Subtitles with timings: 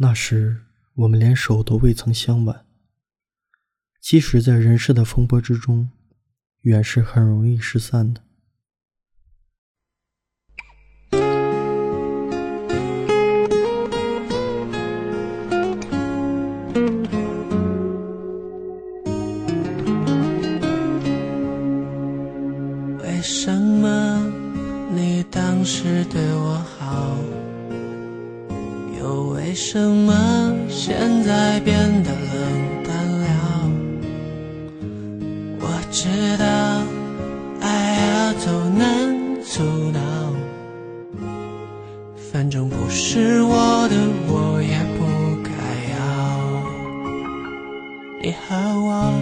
[0.00, 0.62] 那时
[0.94, 2.64] 我们连手都未曾相挽。
[4.00, 5.90] 即使在人世的风波之中，
[6.60, 8.22] 远是很容易失散的。
[23.02, 24.24] 为什么
[24.94, 27.18] 你当时对我好，
[29.60, 33.26] 什么现在变得冷淡了？
[35.58, 36.46] 我知道
[37.60, 37.66] 爱
[38.06, 38.80] 要走难
[39.42, 39.98] 阻挠，
[42.32, 43.96] 反正不是我的，
[44.28, 45.04] 我也不
[45.42, 45.50] 该
[45.92, 45.98] 要。
[48.22, 49.12] 你和我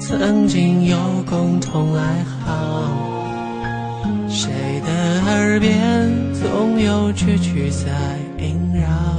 [0.00, 0.98] 曾经有
[1.30, 2.90] 共同爱好。
[4.28, 4.50] 谁
[4.84, 9.15] 的耳边总有句句在萦绕？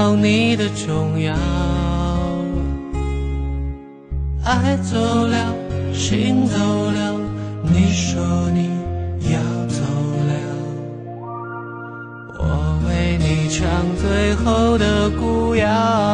[0.00, 1.34] 到你的重要，
[4.44, 4.96] 爱走
[5.26, 5.52] 了，
[5.92, 7.20] 心走了，
[7.64, 8.22] 你说
[8.54, 8.70] 你
[9.24, 9.82] 要走
[10.28, 10.32] 了，
[12.38, 16.07] 我为你唱最后的古谣。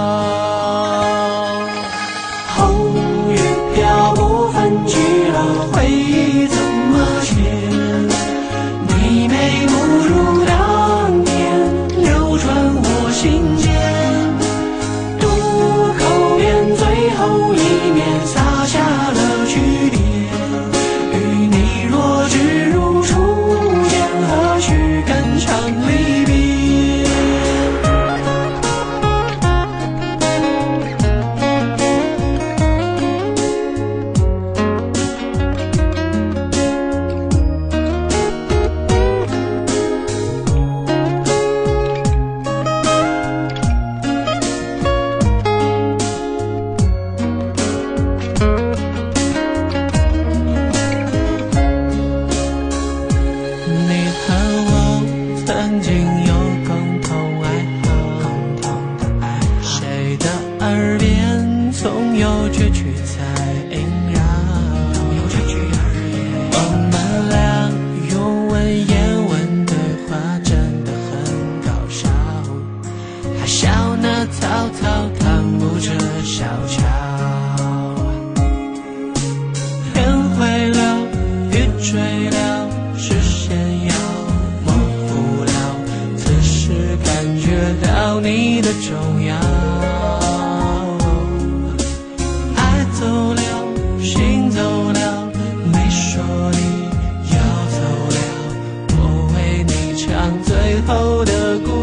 [100.75, 101.74] 最后的。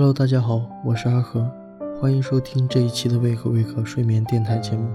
[0.00, 1.46] Hello，大家好，我是阿和，
[2.00, 4.88] 欢迎收听这一期的为何为何睡眠电台节目。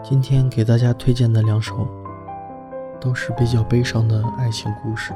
[0.00, 1.88] 今天给大家推荐的两首，
[3.00, 5.12] 都是比较悲伤的爱情故事。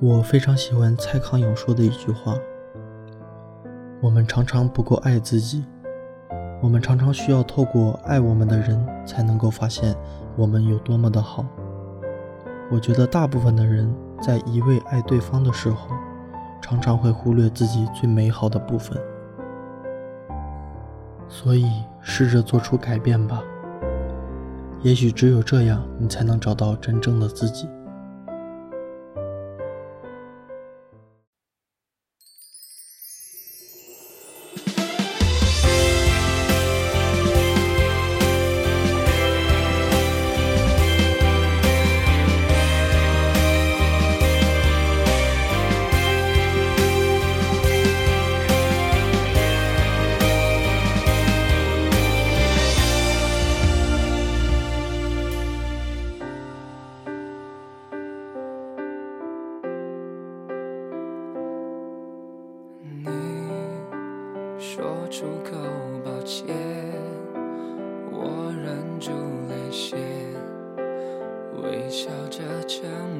[0.00, 2.34] 我非常喜欢蔡康永说的一句话
[4.02, 5.64] ：“我们常常不够爱自己，
[6.60, 9.94] 我们常常需要透过爱我们的人，才能够发现
[10.34, 11.46] 我们有多么的好。”
[12.72, 13.94] 我觉得大部分的人
[14.24, 15.88] 在一味爱对方的时候，
[16.62, 18.98] 常常会忽略自己最美好的部分。
[21.28, 23.42] 所以，试着做出改变吧。
[24.80, 27.68] 也许只有这样，你才能找到真正的自己。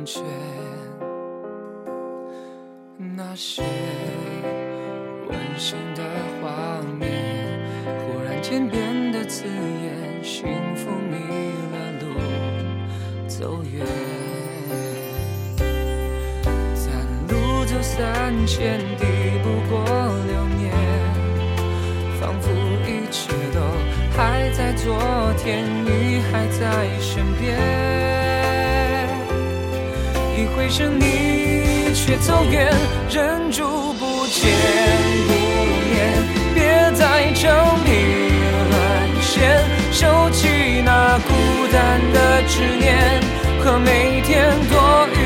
[0.04, 0.22] 全。
[3.16, 3.62] 那些
[5.28, 6.02] 温馨的
[6.40, 7.10] 画面，
[7.84, 10.44] 忽然间变得刺眼，幸
[10.76, 11.16] 福迷
[11.72, 12.04] 了路，
[13.26, 13.84] 走远。
[16.74, 16.90] 在
[17.28, 19.04] 路走三千，抵
[19.42, 19.84] 不过
[20.26, 20.72] 流年，
[22.20, 22.50] 仿佛
[22.86, 23.60] 一切都
[24.16, 24.98] 还在昨
[25.38, 27.83] 天，你还在身边。
[30.64, 32.72] 可是，你却走远，
[33.10, 34.50] 忍住不见
[35.28, 35.32] 不
[35.92, 35.94] 念，
[36.54, 37.90] 别再沉迷
[38.70, 38.74] 沦
[39.20, 39.60] 陷，
[39.92, 41.34] 收起那孤
[41.70, 43.20] 单的执念
[43.62, 45.23] 和每天多余。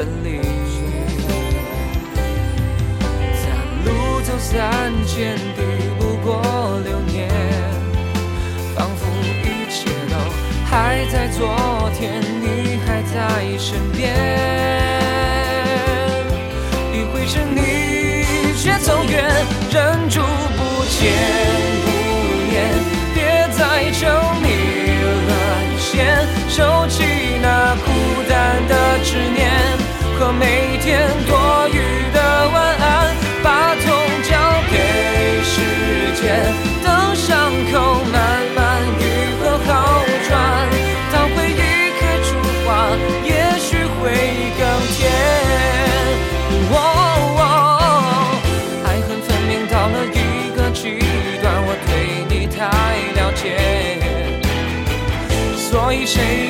[0.00, 0.40] 分离。
[3.36, 3.44] 在
[3.84, 3.88] 路
[4.22, 5.60] 走三千，抵
[5.98, 6.40] 不过
[6.82, 7.28] 流年，
[8.74, 9.04] 仿佛
[9.44, 10.16] 一切都
[10.64, 14.16] 还在昨天，你还在身边。
[16.94, 19.22] 一回身，你却走远，
[19.70, 21.12] 忍住不见
[21.84, 21.88] 不
[22.48, 22.56] 念，
[23.12, 23.18] 别
[23.52, 24.00] 再沉
[24.40, 24.48] 迷
[25.28, 25.30] 沦
[25.78, 27.04] 陷，收起
[27.42, 27.86] 那孤
[28.30, 29.50] 单的执念
[30.20, 31.80] 和每天多余
[32.12, 33.88] 的晚安，把痛
[34.28, 34.36] 交
[34.70, 34.76] 给
[35.42, 35.56] 时
[36.20, 36.44] 间，
[36.84, 38.14] 等伤口慢
[38.54, 39.02] 慢愈
[39.40, 40.68] 合好转，
[41.10, 41.56] 当回忆
[41.98, 42.28] 开出
[42.66, 42.68] 花，
[43.24, 44.12] 也许会
[44.58, 44.62] 更
[44.92, 45.00] 甜。
[46.70, 46.76] 哦，
[48.84, 51.00] 爱恨分明到了一个极
[51.40, 52.58] 端，我对你太
[53.18, 53.56] 了解，
[55.56, 56.49] 所以谁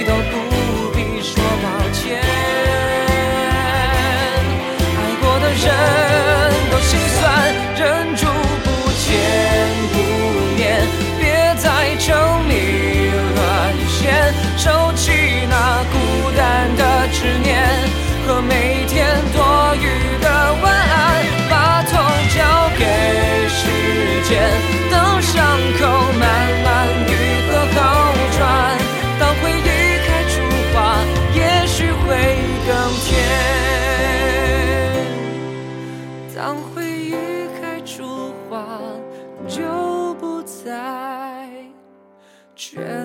[42.61, 43.00] True.